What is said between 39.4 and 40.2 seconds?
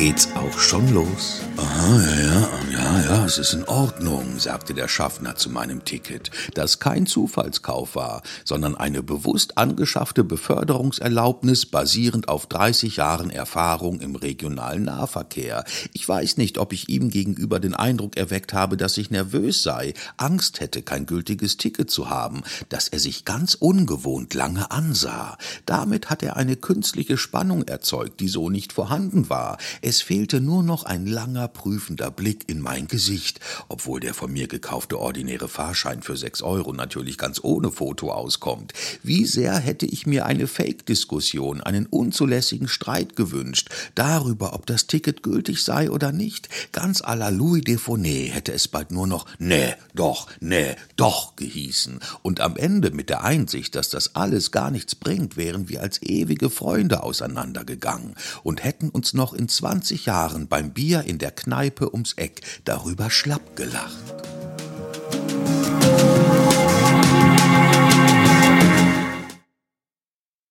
hätte ich